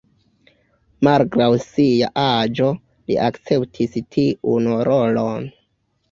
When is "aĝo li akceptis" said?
2.21-3.93